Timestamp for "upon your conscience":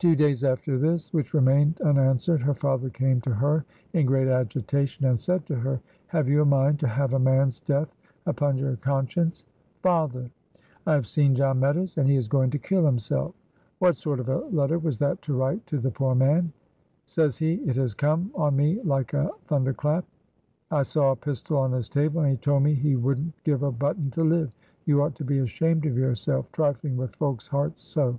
8.26-9.44